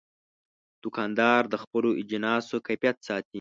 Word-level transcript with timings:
دوکاندار 0.83 1.41
د 1.49 1.55
خپلو 1.63 1.89
اجناسو 2.01 2.55
کیفیت 2.67 2.97
ساتي. 3.07 3.29